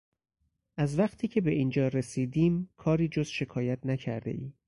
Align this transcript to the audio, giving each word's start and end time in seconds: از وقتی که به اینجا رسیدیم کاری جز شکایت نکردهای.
از 0.77 0.99
وقتی 0.99 1.27
که 1.27 1.41
به 1.41 1.51
اینجا 1.51 1.87
رسیدیم 1.87 2.69
کاری 2.77 3.07
جز 3.07 3.27
شکایت 3.27 3.85
نکردهای. 3.85 4.53